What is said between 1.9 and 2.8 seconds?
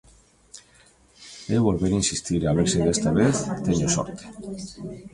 insistir a ver se